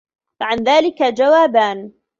[0.39, 1.91] فَعَنْ ذَلِكَ جَوَابَانِ